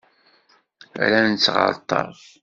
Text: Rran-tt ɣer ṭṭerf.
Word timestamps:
Rran-tt 1.01 1.47
ɣer 1.55 1.71
ṭṭerf. 1.81 2.21